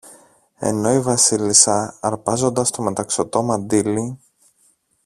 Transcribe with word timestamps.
ενώ 0.57 0.93
η 0.93 0.99
Βασίλισσα 1.01 1.97
αρπάζοντας 2.01 2.71
το 2.71 2.81
μεταξωτό 2.81 3.43
μαντίλι 3.43 4.17